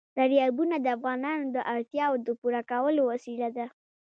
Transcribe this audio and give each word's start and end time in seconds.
دریابونه 0.17 0.75
د 0.81 0.87
افغانانو 0.97 1.45
د 1.55 1.57
اړتیاوو 1.73 2.21
د 2.27 2.29
پوره 2.39 2.61
کولو 2.71 3.01
وسیله 3.11 3.47
ده. 3.57 3.65